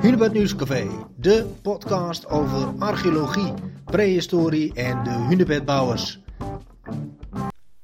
Hunebed 0.00 0.32
Nieuwscafé, 0.32 0.88
de 1.16 1.54
podcast 1.62 2.26
over 2.26 2.78
archeologie, 2.78 3.54
prehistorie 3.84 4.74
en 4.74 5.04
de 5.04 5.10
hunebedbouwers. 5.10 6.18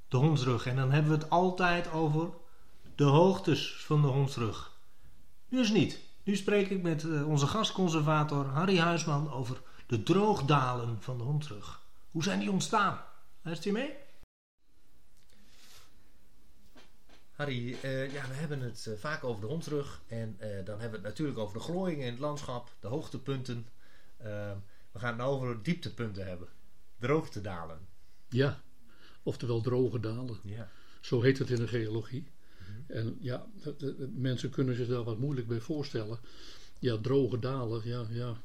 De 0.08 0.16
hondsrug, 0.16 0.66
en 0.66 0.76
dan 0.76 0.90
hebben 0.90 1.12
we 1.12 1.18
het 1.18 1.30
altijd 1.30 1.92
over 1.92 2.28
de 2.94 3.04
hoogtes 3.04 3.84
van 3.86 4.02
de 4.02 4.08
hondsrug. 4.08 4.72
Nu 5.48 5.60
is 5.60 5.70
niet. 5.70 6.00
Nu 6.24 6.36
spreek 6.36 6.70
ik 6.70 6.82
met 6.82 7.04
eh, 7.04 7.28
onze 7.28 7.46
gastconservator 7.46 8.46
Harry 8.46 8.78
Huisman 8.78 9.32
over 9.32 9.60
de 9.86 10.02
droogdalen 10.02 10.96
van 11.00 11.18
de 11.18 11.24
hondsrug. 11.24 11.80
Hoe 12.10 12.22
zijn 12.22 12.38
die 12.38 12.50
ontstaan? 12.50 13.00
Luistert 13.42 13.68
u 13.68 13.72
mee? 13.78 13.90
Harry, 17.42 17.76
eh, 17.82 18.12
ja, 18.12 18.28
we 18.28 18.34
hebben 18.34 18.60
het 18.60 18.86
eh, 18.86 18.94
vaak 18.98 19.24
over 19.24 19.40
de 19.40 19.46
hondsrug. 19.46 20.00
En 20.08 20.36
eh, 20.38 20.48
dan 20.64 20.80
hebben 20.80 21.00
we 21.00 21.06
het 21.06 21.14
natuurlijk 21.16 21.38
over 21.38 21.54
de 21.58 21.64
glooiingen 21.64 22.04
in 22.06 22.10
het 22.12 22.20
landschap, 22.20 22.74
de 22.80 22.86
hoogtepunten. 22.88 23.66
Ehm, 24.16 24.56
we 24.92 24.98
gaan 24.98 25.08
het 25.08 25.16
nou 25.18 25.34
over 25.34 25.62
dieptepunten 25.62 26.26
hebben. 26.26 26.48
Droogtedalen. 26.98 27.78
Ja, 28.28 28.62
oftewel 29.22 29.60
droge 29.60 30.00
dalen. 30.00 30.36
Ja. 30.44 30.70
Zo 31.00 31.22
heet 31.22 31.38
het 31.38 31.50
in 31.50 31.56
de 31.56 31.68
geologie. 31.68 32.26
En 32.86 33.16
ja, 33.20 33.46
de- 33.62 33.74
de- 33.78 33.96
de 33.96 34.08
mensen 34.14 34.50
kunnen 34.50 34.76
zich 34.76 34.88
daar 34.88 35.02
wat 35.04 35.18
moeilijk 35.18 35.46
bij 35.46 35.60
voorstellen. 35.60 36.18
Ja, 36.78 36.98
droge 36.98 37.38
dalen, 37.38 37.80
ja, 37.84 38.04
ja. 38.10 38.36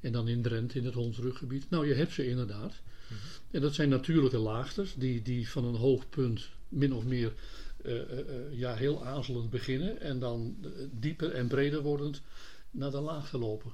En 0.00 0.12
dan 0.12 0.28
in 0.28 0.42
Drenthe, 0.42 0.78
in 0.78 0.84
het 0.84 0.94
Hondsruggebied. 0.94 1.70
Nou, 1.70 1.86
je 1.86 1.94
hebt 1.94 2.12
ze 2.12 2.28
inderdaad. 2.28 2.74
En 3.50 3.60
dat 3.60 3.74
zijn 3.74 3.88
natuurlijke 3.88 4.38
laagtes 4.38 4.94
die, 4.94 5.22
die 5.22 5.48
van 5.50 5.64
een 5.64 5.74
hoog 5.74 6.08
punt 6.08 6.48
min 6.68 6.92
of 6.92 7.04
meer 7.04 7.32
ja, 8.50 8.74
heel 8.74 9.04
aarzelend 9.04 9.50
beginnen. 9.50 10.00
En 10.00 10.18
dan 10.18 10.56
eh, 10.62 10.70
dieper 10.90 11.32
en 11.32 11.48
breder 11.48 11.82
wordend 11.82 12.22
naar 12.70 12.90
de 12.90 13.00
laagte 13.00 13.38
lopen. 13.38 13.72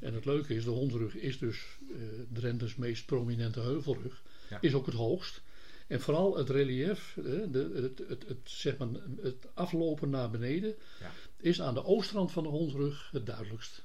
En 0.00 0.14
het 0.14 0.24
leuke 0.24 0.54
is, 0.54 0.64
de 0.64 0.70
Hondsrug 0.70 1.14
is 1.16 1.38
dus 1.38 1.64
eh 1.92 1.96
Drenthe's 2.32 2.74
meest 2.76 3.06
prominente 3.06 3.60
heuvelrug. 3.60 4.22
Ja. 4.50 4.58
Is 4.60 4.74
ook 4.74 4.86
het 4.86 4.94
hoogst. 4.94 5.42
En 5.86 6.00
vooral 6.00 6.36
het 6.36 6.50
relief, 6.50 7.16
eh, 7.16 7.24
de, 7.24 7.70
het, 7.74 8.08
het, 8.08 8.28
het, 8.28 8.38
zeg 8.44 8.76
maar, 8.76 8.88
het 9.22 9.46
aflopen 9.54 10.10
naar 10.10 10.30
beneden, 10.30 10.74
Ja. 11.00 11.12
is 11.40 11.60
aan 11.60 11.74
de 11.74 11.84
oostrand 11.84 12.32
van 12.32 12.42
de 12.42 12.48
Hondsrug 12.48 13.08
het 13.12 13.26
duidelijkst. 13.26 13.82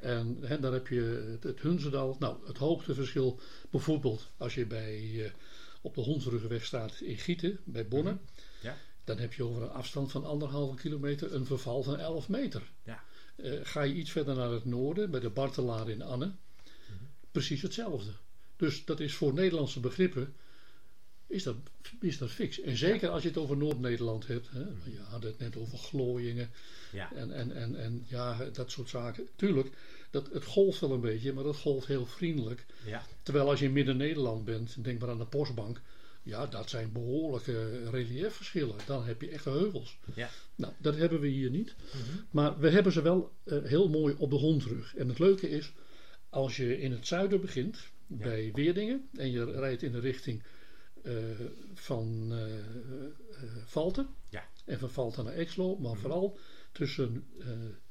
En 0.00 0.38
hè, 0.40 0.60
dan 0.60 0.72
heb 0.72 0.88
je 0.88 1.00
het, 1.30 1.42
het 1.42 1.60
Hunzendal. 1.60 2.16
Nou, 2.18 2.46
het 2.46 2.58
hoogteverschil 2.58 3.40
bijvoorbeeld 3.70 4.30
als 4.36 4.54
je 4.54 4.66
bij, 4.66 5.24
eh, 5.24 5.30
op 5.80 5.94
de 5.94 6.00
Hondsruggenweg 6.00 6.64
staat 6.64 7.00
in 7.00 7.18
Gieten, 7.18 7.58
bij 7.64 7.88
Bonne. 7.88 8.18
Ja. 8.62 8.76
Dan 9.04 9.18
heb 9.18 9.32
je 9.32 9.44
over 9.44 9.62
een 9.62 9.70
afstand 9.70 10.10
van 10.10 10.24
anderhalve 10.24 10.76
kilometer 10.76 11.34
een 11.34 11.46
verval 11.46 11.82
van 11.82 11.98
11 11.98 12.28
meter. 12.28 12.62
Ja. 12.82 13.02
Eh, 13.36 13.52
ga 13.62 13.82
je 13.82 13.94
iets 13.94 14.10
verder 14.10 14.34
naar 14.34 14.50
het 14.50 14.64
noorden, 14.64 15.10
bij 15.10 15.20
de 15.20 15.30
Bartelaar 15.30 15.90
in 15.90 16.02
Anne, 16.02 16.32
precies 17.32 17.62
hetzelfde. 17.62 18.10
Dus 18.56 18.84
dat 18.84 19.00
is 19.00 19.14
voor 19.14 19.34
Nederlandse 19.34 19.80
begrippen 19.80 20.34
is 21.26 21.42
dat, 21.42 21.56
is 22.00 22.18
dat 22.18 22.30
fix. 22.30 22.60
En 22.60 22.76
zeker 22.76 23.08
als 23.08 23.22
je 23.22 23.28
het 23.28 23.36
over 23.36 23.56
Noord-Nederland 23.56 24.26
hebt. 24.26 24.50
Hè. 24.50 24.60
Je 24.60 24.98
had 25.08 25.22
het 25.22 25.38
net 25.38 25.56
over 25.56 25.78
glooiingen 25.78 26.50
Ja. 26.92 27.12
en, 27.14 27.32
en, 27.32 27.56
en, 27.56 27.76
en 27.76 28.04
ja, 28.08 28.48
dat 28.52 28.70
soort 28.70 28.88
zaken. 28.88 29.28
Tuurlijk, 29.36 29.68
dat, 30.10 30.32
het 30.32 30.44
golft 30.44 30.80
wel 30.80 30.92
een 30.92 31.00
beetje, 31.00 31.32
maar 31.32 31.44
dat 31.44 31.56
golft 31.56 31.86
heel 31.86 32.06
vriendelijk. 32.06 32.66
Ja. 32.84 33.02
Terwijl 33.22 33.48
als 33.48 33.58
je 33.58 33.64
in 33.64 33.72
Midden-Nederland 33.72 34.44
bent, 34.44 34.84
denk 34.84 35.00
maar 35.00 35.10
aan 35.10 35.18
de 35.18 35.26
Postbank. 35.26 35.80
Ja, 36.24 36.46
dat 36.46 36.70
zijn 36.70 36.92
behoorlijke 36.92 37.90
reliefverschillen. 37.90 38.76
Dan 38.86 39.04
heb 39.04 39.20
je 39.20 39.28
echte 39.28 39.50
heuvels. 39.50 39.98
Ja. 40.14 40.30
Nou, 40.54 40.72
dat 40.78 40.96
hebben 40.96 41.20
we 41.20 41.28
hier 41.28 41.50
niet. 41.50 41.74
Maar 42.30 42.58
we 42.58 42.70
hebben 42.70 42.92
ze 42.92 43.02
wel 43.02 43.32
eh, 43.44 43.62
heel 43.62 43.88
mooi 43.88 44.14
op 44.18 44.30
de 44.30 44.36
hondrug. 44.36 44.94
En 44.96 45.08
het 45.08 45.18
leuke 45.18 45.48
is, 45.48 45.72
als 46.28 46.56
je 46.56 46.78
in 46.80 46.92
het 46.92 47.06
zuiden 47.06 47.40
begint, 47.40 47.78
bij 48.06 48.50
Weerdingen, 48.52 49.08
en 49.12 49.30
je 49.30 49.44
rijdt 49.44 49.82
in 49.82 49.92
de 49.92 50.00
richting 50.00 50.42
eh, 51.02 51.14
van 51.74 52.32
eh, 52.32 53.44
Valten, 53.64 54.08
Ja. 54.30 54.48
en 54.64 54.78
van 54.78 54.90
Valten 54.90 55.24
naar 55.24 55.34
Exlo, 55.34 55.76
maar 55.76 55.96
vooral 55.96 56.38
tussen 56.72 57.24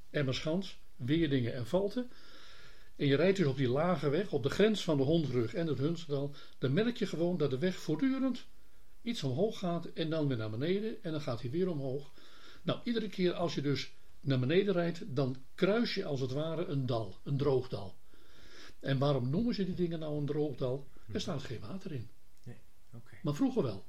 Emmerschans, 0.10 0.80
Weerdingen 0.96 1.54
en 1.54 1.66
Valten. 1.66 2.12
En 2.96 3.08
je 3.08 3.16
rijdt 3.16 3.38
dus 3.38 3.48
op 3.48 3.58
die 3.58 3.70
lage 3.70 4.10
weg, 4.10 4.32
op 4.32 4.44
de 4.44 4.50
grens 4.50 4.84
van 4.84 4.98
de 4.98 5.04
Hondrug 5.04 5.54
en 5.54 5.68
het 5.68 5.78
Hunsdal. 5.78 6.36
Dan 6.58 6.74
merk 6.74 6.98
je 6.98 7.06
gewoon 7.06 7.38
dat 7.38 7.50
de 7.50 7.58
weg 7.58 7.76
voortdurend 7.76 8.46
iets 9.02 9.24
omhoog 9.24 9.60
gaat 9.60 9.86
en 9.86 10.10
dan 10.10 10.28
weer 10.28 10.38
naar 10.38 10.50
beneden. 10.50 11.04
En 11.04 11.12
dan 11.12 11.22
gaat 11.22 11.42
hij 11.42 11.50
weer 11.50 11.70
omhoog. 11.70 12.12
Nou, 12.62 12.80
iedere 12.84 13.10
keer 13.10 13.34
als 13.34 13.56
je 13.56 13.62
dus 13.62 13.94
naar 14.22 14.40
beneden 14.40 14.74
rijdt, 14.74 15.16
dan 15.16 15.38
kruis 15.56 15.94
je 15.94 16.06
als 16.06 16.20
het 16.20 16.32
ware 16.32 16.66
een 16.66 16.86
dal, 16.86 17.16
een 17.24 17.38
droogdal. 17.38 17.96
En 18.80 18.98
waarom 18.98 19.30
noemen 19.30 19.54
ze 19.54 19.66
die 19.66 19.76
dingen 19.76 20.00
nou 20.00 20.18
een 20.18 20.26
droogdal? 20.26 20.88
Er 21.14 21.22
staat 21.22 21.42
geen 21.42 21.60
water 21.60 21.92
in. 21.92 22.10
Oké. 22.94 23.18
Maar 23.22 23.36
vroeger 23.36 23.64
wel. 23.64 23.86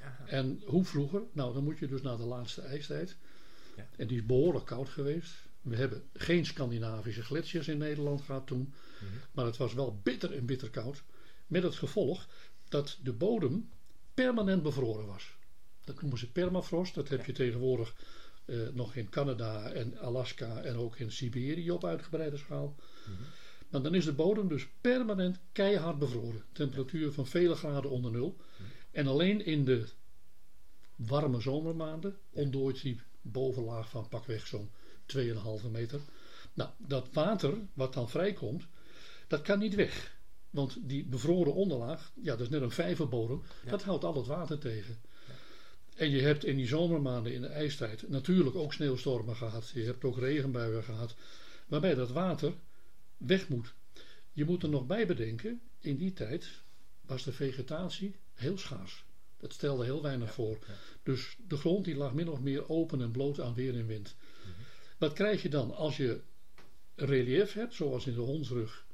Ja. 0.00 0.26
En 0.26 0.62
hoe 0.66 0.84
vroeger? 0.84 1.22
Nou, 1.32 1.54
dan 1.54 1.64
moet 1.64 1.78
je 1.78 1.86
dus 1.86 2.02
naar 2.02 2.16
de 2.16 2.24
laatste 2.24 2.60
ijstijd. 2.60 3.16
Ja. 3.76 3.88
En 3.96 4.06
die 4.06 4.18
is 4.18 4.26
behoorlijk 4.26 4.66
koud 4.66 4.88
geweest. 4.88 5.34
We 5.64 5.76
hebben 5.76 6.02
geen 6.12 6.46
Scandinavische 6.46 7.22
gletsjers 7.22 7.68
in 7.68 7.78
Nederland 7.78 8.22
gehad 8.22 8.46
toen. 8.46 8.74
Mhm. 8.98 9.12
Maar 9.32 9.44
het 9.44 9.56
was 9.56 9.74
wel 9.74 10.00
bitter 10.02 10.32
en 10.32 10.46
bitter 10.46 10.70
koud. 10.70 11.02
Met 11.46 11.62
het 11.62 11.74
gevolg 11.74 12.28
dat 12.68 12.98
de 13.02 13.12
bodem 13.12 13.70
permanent 14.14 14.62
bevroren 14.62 15.06
was. 15.06 15.36
Dat 15.84 16.00
noemen 16.00 16.18
ze 16.18 16.32
permafrost. 16.32 16.94
Dat 16.94 17.08
heb 17.08 17.24
je 17.26 17.32
tegenwoordig 17.32 17.94
eh, 18.44 18.68
nog 18.72 18.94
in 18.94 19.08
Canada 19.08 19.70
en 19.70 19.98
Alaska 19.98 20.62
en 20.62 20.76
ook 20.76 20.96
in 20.96 21.12
Siberië 21.12 21.70
op 21.70 21.84
uitgebreide 21.84 22.36
schaal. 22.36 22.76
Maar 23.68 23.82
dan 23.82 23.94
is 23.94 24.04
de 24.04 24.12
bodem 24.12 24.48
dus 24.48 24.68
permanent 24.80 25.38
keihard 25.52 25.98
bevroren. 25.98 26.44
Temperatuur 26.52 27.12
van 27.12 27.26
vele 27.26 27.54
graden 27.54 27.90
onder 27.90 28.10
nul. 28.10 28.36
En 28.90 29.06
alleen 29.06 29.44
in 29.44 29.64
de 29.64 29.86
warme 30.96 31.40
zomermaanden 31.40 32.16
ontdooit 32.30 32.82
die 32.82 33.00
bovenlaag 33.22 33.88
van 33.88 34.08
pakweg 34.08 34.46
zo'n 34.46 34.70
2,5 35.06 35.70
meter. 35.70 36.00
Nou, 36.54 36.70
dat 36.78 37.08
water 37.12 37.54
wat 37.74 37.92
dan 37.92 38.10
vrijkomt, 38.10 38.66
dat 39.26 39.42
kan 39.42 39.58
niet 39.58 39.74
weg. 39.74 40.12
Want 40.50 40.76
die 40.80 41.04
bevroren 41.04 41.54
onderlaag, 41.54 42.12
ja, 42.14 42.30
dat 42.30 42.40
is 42.40 42.48
net 42.48 42.62
een 42.62 42.70
vijverbodem, 42.70 43.42
dat 43.68 43.82
houdt 43.82 44.04
al 44.04 44.14
het 44.14 44.26
water 44.26 44.58
tegen. 44.58 45.00
En 45.94 46.10
je 46.10 46.20
hebt 46.20 46.44
in 46.44 46.56
die 46.56 46.66
zomermaanden 46.66 47.32
in 47.32 47.40
de 47.40 47.46
ijstijd 47.46 48.08
natuurlijk 48.08 48.56
ook 48.56 48.72
sneeuwstormen 48.72 49.36
gehad. 49.36 49.70
Je 49.74 49.82
hebt 49.82 50.04
ook 50.04 50.18
regenbuien 50.18 50.84
gehad. 50.84 51.14
Waarbij 51.66 51.94
dat 51.94 52.10
water 52.10 52.54
weg 53.16 53.48
moet. 53.48 53.74
Je 54.32 54.44
moet 54.44 54.62
er 54.62 54.68
nog 54.68 54.86
bij 54.86 55.06
bedenken, 55.06 55.60
in 55.80 55.96
die 55.96 56.12
tijd 56.12 56.48
was 57.00 57.22
de 57.22 57.32
vegetatie 57.32 58.16
heel 58.34 58.58
schaars. 58.58 59.04
Dat 59.36 59.52
stelde 59.52 59.84
heel 59.84 60.02
weinig 60.02 60.32
voor. 60.32 60.58
Dus 61.02 61.36
de 61.48 61.56
grond 61.56 61.84
die 61.84 61.96
lag 61.96 62.14
min 62.14 62.28
of 62.28 62.40
meer 62.40 62.68
open 62.68 63.00
en 63.00 63.10
bloot 63.10 63.40
aan 63.40 63.54
weer 63.54 63.74
en 63.74 63.86
wind. 63.86 64.14
Wat 65.04 65.12
krijg 65.12 65.42
je 65.42 65.48
dan 65.48 65.74
als 65.74 65.96
je 65.96 66.20
relief 66.94 67.52
hebt, 67.52 67.74
zoals 67.74 68.06
in 68.06 68.14
de 68.14 68.20
Hondsrug 68.20 68.86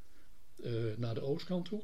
eh, 0.62 0.72
naar 0.97 1.15
de 1.15 1.22
oostkant 1.22 1.65
toe? 1.65 1.82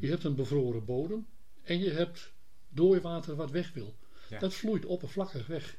Je 0.00 0.08
hebt 0.08 0.24
een 0.24 0.34
bevroren 0.34 0.84
bodem 0.84 1.26
en 1.62 1.78
je 1.78 1.90
hebt 1.90 2.32
dooiwater 2.68 3.36
wat 3.36 3.50
weg 3.50 3.72
wil. 3.72 3.96
Ja. 4.30 4.38
Dat 4.38 4.54
vloeit 4.54 4.84
oppervlakkig 4.84 5.46
weg. 5.46 5.76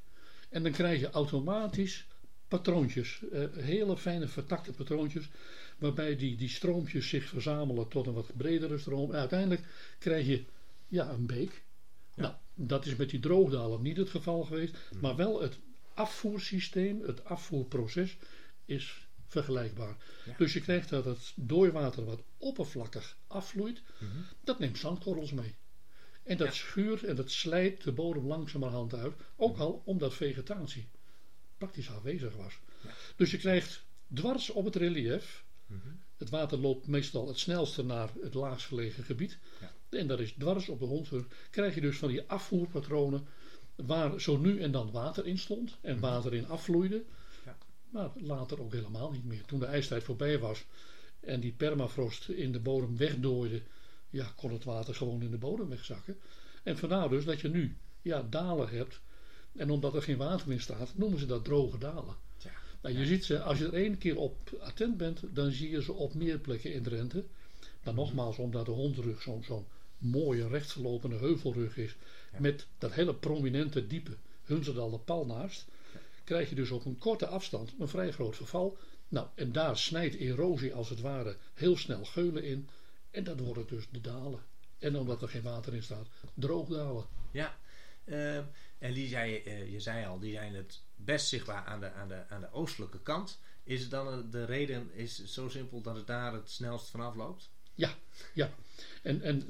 En 0.50 0.63
dan 0.63 0.72
krijg 0.72 1.00
je 1.00 1.09
automatisch 1.09 2.07
patroontjes, 2.47 3.22
eh, 3.31 3.44
hele 3.53 3.97
fijne 3.97 4.27
vertakte 4.27 4.72
patroontjes, 4.72 5.29
waarbij 5.77 6.16
die, 6.16 6.38
die 6.38 6.50
stroompjes 6.50 7.09
zich 7.09 7.23
verzamelen 7.23 7.88
tot 7.88 8.07
een 8.07 8.13
wat 8.13 8.38
bredere 8.38 8.77
stroom. 8.77 9.12
En 9.12 9.19
uiteindelijk 9.19 9.62
krijg 10.00 10.27
je 10.27 10.44
ja, 10.88 11.09
een 11.09 11.25
beek. 11.25 11.63
Nou, 12.16 12.33
dat 12.53 12.85
is 12.85 12.95
met 12.95 13.09
die 13.09 13.19
droogdalen 13.19 13.81
niet 13.81 13.97
het 13.97 14.09
geval 14.09 14.44
geweest, 14.44 14.77
maar 15.01 15.16
wel 15.16 15.41
het 15.41 15.57
afvoersysteem, 15.95 17.01
het 17.01 17.23
afvoerproces 17.23 18.17
is 18.66 19.07
vergelijkbaar. 19.28 19.97
Dus 20.38 20.53
je 20.53 20.62
krijgt 20.62 20.89
dat 20.89 21.06
het 21.06 21.33
dooiwater 21.36 22.06
wat 22.06 22.24
oppervlakkig 22.38 23.18
afvloeit, 23.27 23.81
dat 24.44 24.59
neemt 24.59 24.77
zandkorrels 24.77 25.31
mee. 25.31 25.56
En 26.24 26.38
dat 26.38 26.53
schuurt 26.53 27.03
en 27.03 27.15
dat 27.15 27.31
slijt 27.31 27.83
de 27.83 27.92
bodem 27.92 28.25
langzamerhand 28.27 28.94
uit, 28.94 29.13
ook 29.36 29.57
al 29.57 29.81
omdat 29.86 30.13
vegetatie 30.13 30.88
praktisch 31.57 31.89
aanwezig 31.89 32.36
was. 32.36 32.59
Dus 33.15 33.31
je 33.31 33.38
krijgt 33.38 33.83
dwars 34.13 34.50
op 34.50 34.65
het 34.65 34.75
relief, 34.75 35.45
het 36.18 36.30
water 36.30 36.57
loopt 36.57 36.88
meestal 36.88 37.27
het 37.27 37.39
snelste 37.39 37.83
naar 37.83 38.09
het 38.21 38.33
laagst 38.33 38.68
gelegen 38.68 39.03
gebied, 39.03 39.38
en 39.89 40.07
dat 40.07 40.19
is 40.19 40.31
dwars 40.31 40.69
op 40.69 40.80
de 40.80 40.86
hondrug, 40.86 41.25
krijg 41.50 41.75
je 41.75 41.81
dus 41.81 41.97
van 41.97 42.09
die 42.09 42.21
afvoerpatronen 42.27 43.27
waar 43.75 44.22
zo 44.22 44.38
nu 44.38 44.62
en 44.62 44.72
dan 44.72 44.92
water 44.92 45.27
in 45.27 45.38
stond 45.38 45.77
en 45.81 46.00
water 46.00 46.33
in 46.33 46.48
afvloeide, 46.48 47.04
Ja. 47.45 47.57
maar 47.89 48.10
later 48.16 48.62
ook 48.62 48.74
helemaal 48.74 49.12
niet 49.12 49.25
meer. 49.25 49.45
Toen 49.45 49.60
de 49.60 49.66
ijstijd 49.66 50.04
voorbij 50.04 50.39
was 50.39 50.66
en 51.19 51.39
die 51.39 51.51
permafrost 51.51 52.30
in 52.30 52.51
de 52.51 52.60
bodem 52.60 52.98
wegdooide, 52.98 53.62
ja, 54.10 54.33
kon 54.36 54.51
het 54.51 54.63
water 54.63 54.95
gewoon 54.95 55.22
in 55.22 55.31
de 55.31 55.38
bodem 55.38 55.69
wegzakken. 55.69 56.18
En 56.63 56.77
vandaar 56.77 57.10
dus 57.10 57.25
dat 57.25 57.42
je 57.42 57.50
nu 57.50 57.77
ja, 58.01 58.25
dalen 58.30 58.69
hebt. 58.69 59.01
En 59.56 59.69
omdat 59.69 59.95
er 59.95 60.01
geen 60.01 60.18
water 60.18 60.51
in 60.51 60.62
staat, 60.62 60.98
noemen 60.98 61.19
ze 61.19 61.25
dat 61.25 61.44
droge 61.45 61.78
dalen. 61.78 62.16
Ja. 62.38 62.51
Nou, 62.81 62.98
je 62.98 63.06
ziet 63.06 63.25
ze, 63.25 63.42
als 63.42 63.57
je 63.57 63.66
er 63.66 63.74
één 63.74 63.98
keer 63.98 64.18
op 64.18 64.57
attent 64.60 64.98
bent, 64.98 65.21
dan 65.36 65.51
zie 65.51 65.69
je 65.69 65.81
ze 65.81 65.94
op 65.94 66.13
meer 66.13 66.39
plekken 66.39 66.74
in 66.74 66.83
Drenthe. 66.83 67.25
Maar 67.83 67.94
nogmaals, 67.94 68.38
omdat 68.38 68.66
de 68.66 68.71
hondrug 68.71 69.21
zo'n 69.21 69.44
zo'n 69.44 69.66
mooie 69.97 70.47
rechtsverlopende 70.47 71.15
heuvelrug 71.18 71.77
is, 71.77 71.95
Ja. 72.31 72.39
met 72.39 72.68
dat 72.77 72.94
hele 72.94 73.15
prominente 73.15 73.88
diepe 73.88 74.18
Hunzerdal 74.44 74.97
pal 75.06 75.25
naast, 75.25 75.65
krijg 76.24 76.50
je 76.50 76.56
dus 76.56 76.71
op 76.71 76.86
een 76.86 76.97
korte 76.97 77.27
afstand 77.27 77.74
een 77.80 77.88
vrij 77.88 78.12
groot 78.12 78.36
verval. 78.36 78.77
Nou, 79.07 79.27
en 79.36 79.51
daar 79.51 79.77
snijdt 79.77 80.15
erosie 80.15 80.74
als 80.74 80.89
het 80.89 81.01
ware 81.01 81.38
heel 81.53 81.77
snel 81.77 82.06
geulen 82.06 82.44
in. 82.44 82.69
En 83.12 83.24
dat 83.24 83.39
worden 83.39 83.68
dus 83.68 83.88
de 83.92 84.01
dalen. 84.01 84.39
En 84.80 84.95
omdat 84.97 85.21
er 85.21 85.27
geen 85.30 85.42
water 85.42 85.74
in 85.74 85.83
staat, 85.83 86.07
droogdalen. 86.33 87.06
Ja, 87.31 87.57
ehm, 88.03 88.44
en 88.77 88.94
die 88.94 89.07
zei, 89.07 89.36
eh, 89.38 89.71
je 89.71 89.80
zei 89.80 90.06
al, 90.06 90.19
die 90.19 90.31
zijn 90.33 90.53
het 90.56 90.81
best 90.95 91.27
zichtbaar 91.27 91.65
aan 91.65 91.80
de, 91.80 91.92
aan 91.92 92.07
de, 92.07 92.27
aan 92.30 92.42
de 92.42 92.51
oostelijke 92.51 93.00
kant. 93.01 93.39
Is 93.63 93.81
het 93.81 93.92
dan 93.92 94.07
een- 94.07 94.30
de 94.30 94.45
reden 94.45 94.94
is 94.94 95.18
het 95.18 95.30
zo 95.30 95.50
simpel 95.50 95.81
dat 95.81 95.95
het 95.95 96.07
daar 96.07 96.33
het 96.33 96.50
snelst 96.50 96.89
vanaf 96.89 97.15
loopt? 97.15 97.50
Ja, 97.75 97.95
en, 99.01 99.22
en 99.22 99.44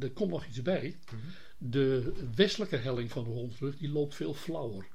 er 0.00 0.10
komt 0.10 0.30
nog 0.30 0.46
iets 0.46 0.62
bij. 0.62 0.98
Mhm. 1.04 1.16
De 1.58 2.12
westelijke 2.34 2.76
helling 2.76 3.10
van 3.10 3.24
de 3.24 3.30
hondrug 3.30 3.76
die 3.76 3.88
loopt 3.88 4.14
veel 4.14 4.34
flauwer. 4.34 4.86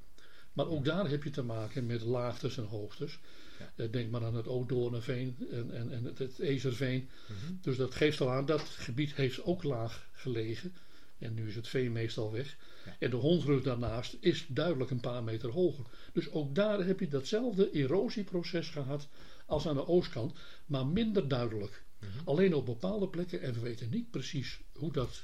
Maar 0.54 0.68
ook 0.68 0.86
daar 0.86 1.10
heb 1.10 1.24
je 1.24 1.30
te 1.30 1.44
maken 1.44 1.86
met 1.86 2.02
laagtes 2.02 2.58
en 2.58 2.64
hoogtes. 2.64 3.20
Ja. 3.60 3.72
Eh, 3.76 3.92
Denk 3.92 4.12
maar 4.12 4.24
aan 4.24 4.36
het 4.36 4.48
Ouddoornveen 4.48 5.38
en, 5.52 5.72
en, 5.72 5.92
en 5.92 6.04
het, 6.04 6.18
het 6.18 6.40
Ezerveen. 6.40 7.10
Mhm. 7.28 7.54
Dus 7.62 7.78
dat 7.78 7.96
geeft 7.96 8.22
al 8.22 8.32
aan, 8.32 8.46
dat 8.46 8.62
gebied 8.62 9.14
heeft 9.16 9.44
ook 9.44 9.64
laag 9.64 10.10
gelegen. 10.12 10.74
En 11.20 11.34
nu 11.34 11.48
is 11.48 11.56
het 11.56 11.68
veen 11.68 11.92
meestal 11.92 12.32
weg. 12.32 12.58
Ja. 12.86 12.96
En 13.00 13.10
de 13.10 13.16
hondrug 13.16 13.64
daarnaast 13.64 14.18
is 14.20 14.46
duidelijk 14.50 14.92
een 14.92 15.00
paar 15.00 15.24
meter 15.24 15.50
hoger. 15.50 15.86
Dus 16.14 16.32
ook 16.32 16.56
daar 16.56 16.86
heb 16.86 17.00
je 17.00 17.08
datzelfde 17.08 17.72
erosieproces 17.72 18.70
gehad 18.70 19.08
als 19.46 19.68
aan 19.68 19.76
de 19.76 19.88
oostkant, 19.88 20.34
maar 20.66 20.88
minder 20.88 21.28
duidelijk. 21.28 21.85
Mhm. 22.08 22.30
Alleen 22.30 22.54
op 22.54 22.66
bepaalde 22.66 23.08
plekken, 23.08 23.42
en 23.42 23.54
we 23.54 23.60
weten 23.60 23.90
niet 23.90 24.12
precies 24.12 24.60
hoe 24.74 24.92
dat 24.92 25.24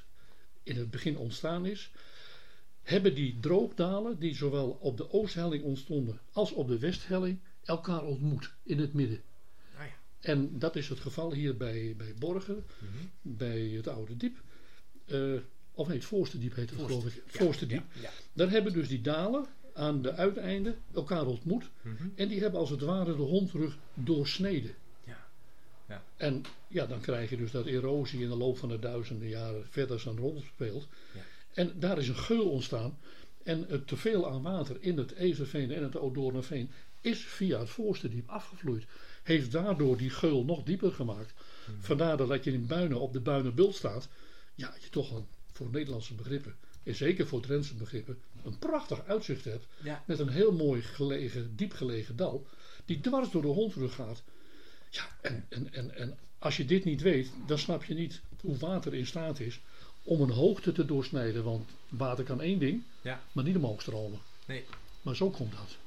in 0.63 0.75
het 0.75 0.91
begin 0.91 1.17
ontstaan 1.17 1.65
is, 1.65 1.91
hebben 2.81 3.15
die 3.15 3.39
droogdalen, 3.39 4.19
die 4.19 4.35
zowel 4.35 4.69
op 4.81 4.97
de 4.97 5.11
oosthelling 5.11 5.63
ontstonden 5.63 6.19
als 6.31 6.51
op 6.51 6.67
de 6.67 6.77
westhelling, 6.79 7.39
elkaar 7.63 8.03
ontmoet 8.03 8.53
in 8.63 8.79
het 8.79 8.93
midden. 8.93 9.21
Ah 9.77 9.85
ja. 9.85 9.93
En 10.19 10.59
dat 10.59 10.75
is 10.75 10.89
het 10.89 10.99
geval 10.99 11.33
hier 11.33 11.57
bij, 11.57 11.93
bij 11.97 12.13
Borgen, 12.19 12.63
Mhm. 12.79 12.87
bij 13.21 13.59
het 13.61 13.87
Oude 13.87 14.17
Diep. 14.17 14.37
Eh, 15.05 15.33
of 15.73 15.87
nee, 15.87 15.97
het 15.97 16.05
Voorste 16.05 16.39
Diep 16.39 16.55
heet 16.55 16.69
het 16.69 16.79
geloof 16.81 17.05
ik. 17.05 17.13
Ja, 17.13 17.21
Voorste 17.43 17.65
Diep. 17.67 17.83
Ja, 17.93 18.01
ja. 18.01 18.09
Daar 18.33 18.49
hebben 18.49 18.73
dus 18.73 18.87
die 18.87 19.01
dalen 19.01 19.45
aan 19.73 20.01
de 20.01 20.13
uiteinden 20.13 20.75
elkaar 20.93 21.25
ontmoet. 21.25 21.69
Mhm. 21.81 22.07
En 22.15 22.27
die 22.27 22.39
hebben 22.39 22.59
als 22.59 22.69
het 22.69 22.81
ware 22.81 23.15
de 23.15 23.21
hondrug 23.21 23.77
doorsneden. 23.93 24.75
Ja. 25.91 26.03
En 26.17 26.43
ja, 26.67 26.85
dan 26.85 27.01
krijg 27.01 27.29
je 27.29 27.37
dus 27.37 27.51
dat 27.51 27.65
erosie 27.65 28.21
in 28.21 28.29
de 28.29 28.35
loop 28.35 28.57
van 28.57 28.69
de 28.69 28.79
duizenden 28.79 29.27
jaren 29.27 29.65
verder 29.69 29.99
zijn 29.99 30.17
rol 30.17 30.43
speelt. 30.53 30.87
Ja. 31.13 31.21
En 31.53 31.79
daar 31.79 31.97
is 31.97 32.07
een 32.07 32.15
geul 32.15 32.49
ontstaan. 32.49 32.97
En 33.43 33.65
het 33.67 33.87
teveel 33.87 34.29
aan 34.29 34.41
water 34.41 34.77
in 34.79 34.97
het 34.97 35.11
Ezerveen 35.11 35.71
en 35.71 35.83
het 35.83 35.97
Odoornveen 35.97 36.69
is 37.01 37.19
via 37.19 37.59
het 37.59 37.69
voorste 37.69 38.09
diep 38.09 38.29
afgevloeid. 38.29 38.85
Heeft 39.23 39.51
daardoor 39.51 39.97
die 39.97 40.09
geul 40.09 40.43
nog 40.43 40.63
dieper 40.63 40.91
gemaakt. 40.91 41.33
Mhm. 41.33 41.79
Vandaar 41.79 42.17
dat 42.17 42.43
je 42.43 42.51
in 42.51 42.67
Buinen 42.67 42.99
op 42.99 43.13
de 43.13 43.19
Buinenbult 43.19 43.75
staat. 43.75 44.07
Ja, 44.55 44.73
je 44.81 44.89
toch 44.89 45.11
een, 45.15 45.25
voor 45.51 45.69
Nederlandse 45.71 46.13
begrippen, 46.13 46.55
en 46.83 46.95
zeker 46.95 47.27
voor 47.27 47.41
Drentse 47.41 47.75
begrippen, 47.75 48.17
een 48.43 48.59
prachtig 48.59 49.05
uitzicht 49.05 49.45
hebt. 49.45 49.65
Ja. 49.83 50.03
Met 50.07 50.19
een 50.19 50.29
heel 50.29 50.51
mooi 50.51 50.81
gelegen, 50.81 51.55
diep 51.55 51.73
gelegen 51.73 52.15
dal. 52.15 52.47
Die 52.85 53.01
dwars 53.01 53.31
door 53.31 53.41
de 53.41 53.47
hondrug 53.47 53.95
gaat. 53.95 54.23
Ja, 54.91 55.07
en, 55.21 55.45
en, 55.49 55.73
en, 55.73 55.95
en 55.95 56.17
als 56.39 56.57
je 56.57 56.65
dit 56.65 56.83
niet 56.83 57.01
weet, 57.01 57.31
dan 57.47 57.57
snap 57.57 57.83
je 57.83 57.93
niet 57.93 58.21
hoe 58.41 58.57
water 58.57 58.93
in 58.93 59.05
staat 59.05 59.39
is 59.39 59.59
om 60.03 60.21
een 60.21 60.29
hoogte 60.29 60.71
te 60.71 60.85
doorsnijden. 60.85 61.43
Want 61.43 61.69
water 61.89 62.23
kan 62.23 62.41
één 62.41 62.59
ding, 62.59 62.83
Ja. 63.01 63.23
maar 63.31 63.43
niet 63.43 63.55
omhoog 63.55 63.81
stromen. 63.81 64.19
Nee. 64.45 64.63
Maar 65.01 65.15
zo 65.15 65.29
komt 65.29 65.51
dat. 65.51 65.77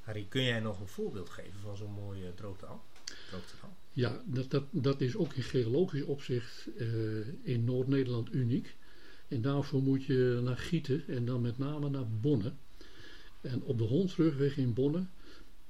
Harry, 0.00 0.26
kun 0.28 0.42
jij 0.42 0.60
nog 0.60 0.80
een 0.80 0.86
voorbeeld 0.86 1.28
geven 1.30 1.60
van 1.62 1.76
zo'n 1.76 1.92
mooie 1.92 2.34
droogdal? 2.34 2.80
Droogdal? 3.28 3.68
Ja, 3.92 4.22
dat, 4.24 4.50
dat, 4.50 4.64
dat 4.70 5.00
is 5.00 5.16
ook 5.16 5.32
in 5.32 5.42
geologisch 5.42 6.02
opzicht 6.04 6.68
eh, 6.78 6.86
in 7.42 7.64
Noord-Nederland 7.64 8.34
uniek. 8.34 8.76
En 9.28 9.42
daarvoor 9.42 9.82
moet 9.82 10.04
je 10.04 10.40
naar 10.42 10.56
Gieten 10.56 11.04
en 11.06 11.24
dan 11.24 11.40
met 11.40 11.58
name 11.58 11.90
naar 11.90 12.08
Bonne. 12.08 12.52
En 13.40 13.62
op 13.62 13.78
de 13.78 13.84
Hondsrugweg 13.84 14.56
in 14.56 14.74
Bonne 14.74 15.06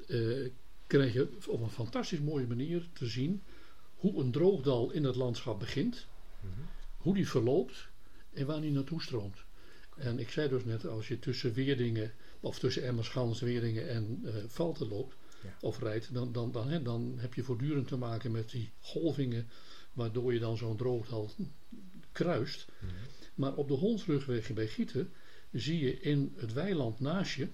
eh, 0.06 0.50
krijg 0.90 1.12
je 1.12 1.28
op 1.48 1.60
een 1.60 1.70
fantastisch 1.70 2.20
mooie 2.20 2.46
manier 2.46 2.88
te 2.92 3.06
zien 3.06 3.42
hoe 3.94 4.20
een 4.22 4.30
droogdal 4.30 4.90
in 4.90 5.04
het 5.04 5.16
landschap 5.16 5.58
begint, 5.58 6.06
Mhm. 6.40 6.52
hoe 6.96 7.14
die 7.14 7.28
verloopt 7.28 7.88
en 8.32 8.46
waar 8.46 8.60
die 8.60 8.70
naartoe 8.70 9.02
stroomt. 9.02 9.36
En 9.96 10.18
ik 10.18 10.28
zei 10.30 10.48
dus 10.48 10.64
net, 10.64 10.86
als 10.86 11.08
je 11.08 11.18
tussen 11.18 11.52
Weerdingen, 11.52 12.12
of 12.40 12.58
tussen 12.58 12.82
Emmerschans, 12.82 13.40
Weerdingen 13.40 13.88
en 13.88 14.20
eh 14.24 14.34
Valten 14.46 14.88
loopt, 14.88 15.14
Ja. 15.42 15.56
of 15.60 15.78
rijdt, 15.78 16.14
dan, 16.14 16.32
dan, 16.32 16.52
dan, 16.52 16.68
hè, 16.68 16.82
dan 16.82 17.14
heb 17.16 17.34
je 17.34 17.42
voortdurend 17.42 17.88
te 17.88 17.96
maken 17.96 18.30
met 18.30 18.50
die 18.50 18.70
golvingen, 18.80 19.48
waardoor 19.92 20.32
je 20.32 20.38
dan 20.38 20.56
zo'n 20.56 20.76
droogdal 20.76 21.30
kruist. 22.12 22.66
Mhm. 22.78 22.92
Maar 23.34 23.54
op 23.54 23.68
de 23.68 23.74
Hondsrugweg 23.74 24.52
bij 24.52 24.68
Gieten 24.68 25.12
zie 25.52 25.78
je 25.78 26.00
in 26.00 26.32
het 26.36 26.52
weiland 26.52 27.00
naast 27.00 27.34
je 27.34 27.48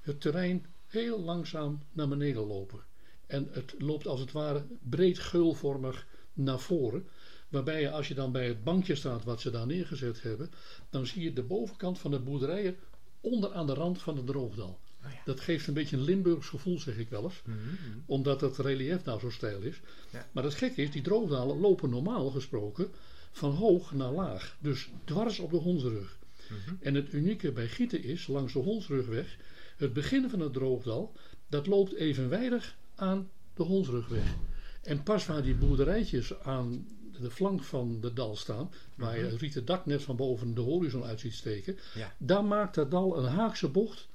het 0.00 0.20
terrein 0.20 0.66
heel 0.88 1.20
langzaam 1.20 1.82
naar 1.92 2.08
beneden 2.08 2.46
lopen. 2.46 2.80
En 3.26 3.48
het 3.50 3.74
loopt 3.78 4.06
als 4.06 4.20
het 4.20 4.32
ware 4.32 4.66
breed 4.82 5.18
geulvormig 5.18 6.06
naar 6.32 6.60
voren. 6.60 7.08
Waarbij 7.48 7.80
je 7.80 7.90
als 7.90 8.08
je 8.08 8.14
dan 8.14 8.32
bij 8.32 8.48
het 8.48 8.64
bankje 8.64 8.94
staat 8.94 9.24
wat 9.24 9.40
ze 9.40 9.50
daar 9.50 9.66
neergezet 9.66 10.22
hebben, 10.22 10.50
dan 10.90 11.06
zie 11.06 11.22
je 11.22 11.32
de 11.32 11.42
bovenkant 11.42 11.98
van 11.98 12.10
de 12.10 12.18
boerderijen 12.18 12.76
onder 13.20 13.52
aan 13.52 13.66
de 13.66 13.74
rand 13.74 14.02
van 14.02 14.14
de 14.14 14.24
droogdal. 14.24 14.78
Oh 15.04 15.12
ja. 15.12 15.20
Dat 15.24 15.40
geeft 15.40 15.66
een 15.66 15.74
beetje 15.74 15.96
een 15.96 16.02
Limburgs 16.02 16.48
gevoel, 16.48 16.78
zeg 16.78 16.96
ik 16.98 17.08
wel 17.08 17.22
eens 17.22 17.42
Mhm. 17.44 17.58
omdat 18.06 18.40
het 18.40 18.56
relief 18.56 19.04
nou 19.04 19.20
zo 19.20 19.30
steil 19.30 19.62
is. 19.62 19.80
Ja. 20.12 20.28
Maar 20.32 20.44
het 20.44 20.54
gekke 20.54 20.82
is, 20.82 20.90
die 20.90 21.02
droogdalen 21.02 21.60
lopen 21.60 21.90
normaal 21.90 22.30
gesproken 22.30 22.90
van 23.30 23.50
hoog 23.50 23.92
naar 23.92 24.12
laag. 24.12 24.56
Dus 24.60 24.88
dwars 25.04 25.38
op 25.38 25.50
de 25.50 25.56
hondsrug. 25.56 26.18
Mhm. 26.48 26.74
En 26.80 26.94
het 26.94 27.12
unieke 27.12 27.52
bij 27.52 27.68
Gieten 27.68 28.02
is, 28.02 28.26
langs 28.26 28.52
de 28.52 28.58
hondsrugweg, 28.58 29.36
het 29.78 29.92
begin 29.92 30.30
van 30.30 30.40
het 30.40 30.52
droogdal, 30.52 31.12
dat 31.48 31.66
loopt 31.66 31.94
evenwijdig 31.94 32.76
aan 32.94 33.30
de 33.54 33.62
hondsrugweg. 33.62 34.34
En 34.82 35.02
pas 35.02 35.26
waar 35.26 35.42
die 35.42 35.54
boerderijtjes 35.54 36.40
aan 36.40 36.86
de 37.20 37.30
flank 37.30 37.62
van 37.62 38.00
de 38.00 38.12
dal 38.12 38.36
staan, 38.36 38.70
waar 38.94 39.18
je 39.18 39.24
het 39.24 39.40
rieten 39.40 39.64
dak 39.64 39.86
net 39.86 40.02
van 40.02 40.16
boven 40.16 40.54
de 40.54 40.60
horizon 40.60 41.04
uit 41.04 41.20
ziet 41.20 41.34
steken, 41.34 41.78
Ja. 41.94 42.14
daar 42.18 42.44
maakt 42.44 42.74
dat 42.74 42.90
dal 42.90 43.18
een 43.18 43.24
haakse 43.32 43.68
bocht 43.68 44.08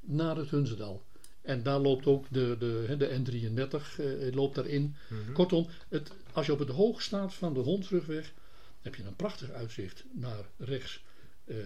naar 0.00 0.36
het 0.36 0.50
Hunzedal. 0.50 1.02
En 1.42 1.62
daar 1.62 1.78
loopt 1.78 2.06
ook 2.06 2.26
de, 2.30 2.56
de, 2.58 2.94
de 2.98 3.20
N33 3.20 4.00
eh, 4.04 4.34
loopt 4.34 4.54
daarin. 4.54 4.96
Mhm. 5.08 5.32
Kortom, 5.32 5.66
het, 5.88 6.10
als 6.32 6.46
je 6.46 6.52
op 6.52 6.58
het 6.58 6.68
hoog 6.68 7.02
staat 7.02 7.34
van 7.34 7.54
de 7.54 7.60
Hondsrugweg, 7.60 8.32
heb 8.80 8.94
je 8.94 9.02
een 9.04 9.16
prachtig 9.16 9.50
uitzicht 9.50 10.04
naar 10.12 10.44
rechts 10.56 11.04
eh, 11.44 11.56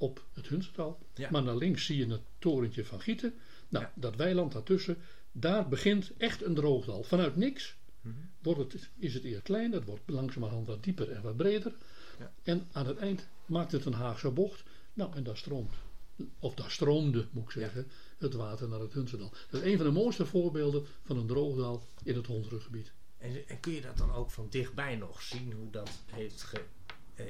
op 0.00 0.24
het 0.32 0.48
Hunzedal. 0.48 0.98
Ja. 1.14 1.28
Maar 1.30 1.42
naar 1.42 1.56
links 1.56 1.84
zie 1.84 1.96
je 1.96 2.12
het 2.12 2.20
torentje 2.38 2.84
van 2.84 3.00
Gieten. 3.00 3.34
Nou, 3.68 3.84
Ja. 3.84 3.92
dat 3.94 4.16
weiland 4.16 4.52
daartussen, 4.52 4.96
daar 5.32 5.68
begint 5.68 6.12
echt 6.16 6.42
een 6.44 6.54
droogdal. 6.54 7.02
Vanuit 7.02 7.36
niks 7.36 7.78
Mhm. 8.00 8.14
wordt 8.42 8.72
het, 8.72 8.90
is 8.98 9.14
het 9.14 9.24
eerst 9.24 9.42
klein, 9.42 9.72
het 9.72 9.84
wordt 9.84 10.02
langzamerhand 10.06 10.66
wat 10.66 10.82
dieper 10.84 11.10
en 11.10 11.22
wat 11.22 11.36
breder. 11.36 11.72
Ja. 12.18 12.32
En 12.42 12.66
aan 12.72 12.86
het 12.86 12.96
eind 12.96 13.26
maakt 13.46 13.72
het 13.72 13.84
een 13.84 13.92
Haagse 13.92 14.30
bocht. 14.30 14.62
Nou, 14.92 15.14
en 15.14 15.22
daar 15.22 15.36
stroomt, 15.36 15.74
of 16.38 16.54
daar 16.54 16.70
stroomde, 16.70 17.26
moet 17.30 17.44
ik 17.44 17.50
zeggen, 17.50 17.86
het 18.18 18.34
water 18.34 18.68
naar 18.68 18.80
het 18.80 18.92
Hunzedal. 18.92 19.32
Dat 19.50 19.62
is 19.62 19.70
een 19.72 19.76
van 19.76 19.86
de 19.86 19.92
mooiste 19.92 20.26
voorbeelden 20.26 20.86
van 21.04 21.16
een 21.16 21.26
droogdal 21.26 21.82
in 22.04 22.14
het 22.16 22.26
Hondsruggebied. 22.26 22.92
En, 23.18 23.48
en 23.48 23.60
kun 23.60 23.72
je 23.72 23.80
dat 23.80 23.96
dan 23.98 24.12
ook 24.12 24.30
van 24.30 24.46
dichtbij 24.50 24.96
nog 24.96 25.22
zien, 25.22 25.52
hoe 25.52 25.70
dat 25.70 25.90
heeft 26.06 26.42
ge, 26.42 26.60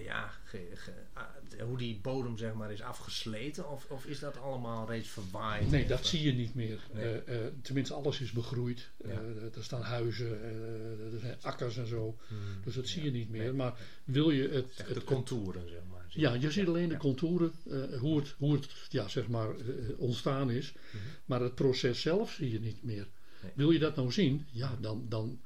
ja, 0.04 0.30
ge- 0.44 0.70
ge- 0.75 0.90
ah, 1.12 1.25
hoe 1.66 1.78
die 1.78 1.99
bodem 2.02 2.38
zeg 2.38 2.54
maar 2.54 2.73
is 2.73 2.82
afgesleten? 2.82 3.70
Of, 3.70 3.87
of 3.90 4.04
is 4.06 4.18
dat 4.18 4.37
allemaal 4.38 4.88
reeds 4.88 5.09
verwaaid? 5.09 5.70
Nee, 5.70 5.87
dat 5.87 5.99
eh, 5.99 6.04
zie 6.04 6.23
je 6.23 6.32
niet 6.32 6.54
meer. 6.54 6.78
Nee. 6.92 7.04
Eh, 7.23 7.47
eh, 7.47 7.52
tenminste, 7.62 7.94
alles 7.94 8.20
is 8.20 8.32
begroeid. 8.32 8.90
Ja. 9.04 9.09
Eh, 9.11 9.56
er 9.56 9.64
staan 9.64 9.82
huizen, 9.82 10.42
eh, 10.42 11.12
er 11.14 11.20
zijn 11.20 11.37
akkers 11.40 11.76
en 11.76 11.87
zo. 11.87 12.16
hmm, 12.28 12.38
Dus 12.64 12.75
dat 12.75 12.87
zie 12.88 13.00
ja, 13.00 13.06
je 13.06 13.12
niet 13.12 13.30
meer. 13.30 13.42
nee. 13.42 13.52
Maar 13.52 13.78
wil 14.04 14.30
je 14.30 14.49
het, 14.49 14.73
het, 14.76 14.94
de 14.94 15.04
contouren, 15.04 15.68
zeg 15.68 15.80
maar. 15.90 16.04
zie 16.09 16.20
Ja, 16.20 16.35
je 16.35 16.50
ziet 16.50 16.66
alleen 16.66 16.88
de 16.88 16.94
Ja. 16.94 16.99
contouren, 17.00 17.52
eh, 17.70 17.99
hoe 17.99 18.18
het, 18.18 18.35
hoe 18.38 18.52
het 18.54 18.68
ja, 18.88 19.09
zeg 19.09 19.28
maar, 19.28 19.50
eh, 19.59 19.64
ontstaan 19.97 20.50
is. 20.50 20.73
Mhm. 20.73 21.02
Maar 21.25 21.40
het 21.40 21.54
proces 21.54 22.00
zelf 22.00 22.32
zie 22.32 22.50
je 22.52 22.61
niet 22.61 22.82
meer. 22.82 23.06
Nee. 23.42 23.52
Wil 23.54 23.70
je 23.70 23.78
dat 23.78 23.97
nou 23.97 24.12
zien? 24.12 24.47
Ja, 24.50 24.76
dan, 24.80 25.06
dan, 25.09 25.40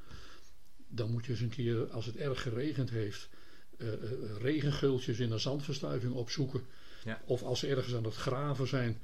dan 0.88 1.10
moet 1.10 1.24
je 1.24 1.30
eens 1.32 1.40
een 1.40 1.48
keer, 1.48 1.90
als 1.90 2.06
het 2.06 2.16
erg 2.16 2.42
geregend 2.42 2.90
heeft, 2.90 3.28
eh, 3.78 3.92
eh, 3.92 4.00
regengeultjes 4.40 5.18
in 5.18 5.32
een 5.32 5.40
zandverstuiving 5.40 6.14
opzoeken. 6.14 6.62
Ja. 7.04 7.20
Of 7.26 7.42
als 7.42 7.58
ze 7.58 7.66
ergens 7.66 7.94
aan 7.94 8.04
het 8.04 8.14
graven 8.14 8.66
zijn, 8.66 9.00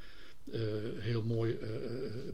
eh, 0.53 0.61
heel 0.99 1.23
mooi 1.23 1.59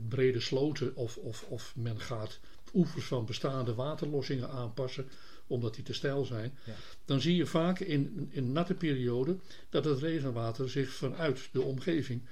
brede 0.09 0.41
sloten 0.41 0.97
of, 0.97 1.17
of, 1.17 1.45
of 1.49 1.73
men 1.77 2.01
gaat 2.01 2.41
oevers 2.75 3.05
van 3.05 3.27
bestaande 3.27 3.75
waterlossingen 3.75 4.51
aanpassen 4.51 5.09
omdat 5.47 5.75
die 5.75 5.85
te 5.85 5.93
steil 5.93 6.25
zijn, 6.25 6.59
Ja. 6.65 6.75
dan 7.05 7.21
zie 7.21 7.37
je 7.37 7.47
vaak 7.47 7.79
in, 7.81 8.29
in 8.31 8.53
natte 8.53 8.75
perioden 8.75 9.41
dat 9.71 9.85
het 9.85 9.99
regenwater 9.99 10.71
zich 10.71 10.91
vanuit 10.91 11.49
de 11.53 11.63
omgeving 11.63 12.23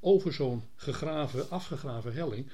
over 0.00 0.32
zo'n 0.32 0.62
gegraven, 0.76 1.50
afgegraven 1.50 2.12
helling 2.12 2.50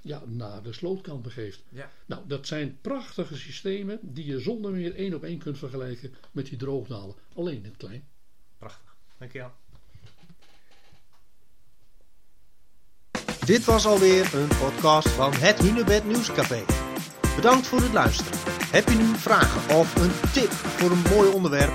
ja, 0.00 0.22
naar 0.26 0.62
de 0.62 0.72
slootkant 0.72 1.22
begeeft. 1.22 1.62
Ja. 1.68 1.90
Nou, 2.06 2.22
dat 2.26 2.46
zijn 2.46 2.78
prachtige 2.80 3.36
systemen 3.36 3.98
die 4.02 4.26
je 4.26 4.40
zonder 4.40 4.70
meer 4.70 4.94
één 4.94 5.14
op 5.14 5.24
één 5.24 5.38
kunt 5.38 5.58
vergelijken 5.58 6.14
met 6.32 6.46
die 6.46 6.58
droogdalen. 6.58 7.14
Alleen 7.34 7.56
in 7.56 7.64
het 7.64 7.76
klein. 7.76 8.08
Prachtig. 8.58 8.96
Dankjewel. 9.18 9.52
Dit 13.46 13.64
was 13.64 13.86
alweer 13.86 14.34
een 14.34 14.48
podcast 14.48 15.08
van 15.08 15.32
het 15.32 15.58
Hunebed 15.58 16.04
Nieuwscafé. 16.04 16.64
Bedankt 17.36 17.66
voor 17.66 17.80
het 17.80 17.92
luisteren. 17.92 18.38
Heb 18.70 18.88
je 18.88 18.94
nu 18.94 19.16
vragen 19.16 19.76
of 19.76 19.96
een 19.96 20.12
tip 20.32 20.50
voor 20.50 20.90
een 20.90 21.02
mooi 21.14 21.30
onderwerp? 21.30 21.72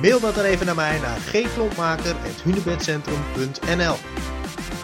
Mail 0.00 0.20
dat 0.20 0.34
dan 0.34 0.44
even 0.44 0.66
naar 0.66 0.74
mij 0.74 1.00
naar 1.00 1.18
gklompmaker.hunebedcentrum.nl 1.18 3.96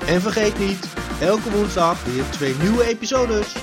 En 0.07 0.21
vergeet 0.21 0.59
niet, 0.59 0.87
elke 1.23 1.51
woensdag 1.51 2.05
weer 2.05 2.25
twee 2.31 2.55
nieuwe 2.63 2.85
episodes. 2.85 3.55